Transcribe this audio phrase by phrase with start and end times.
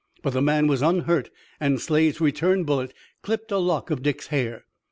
[0.23, 1.29] But the man was unhurt
[1.59, 4.65] and Slade's return bullet clipped a lock of Dick's hair.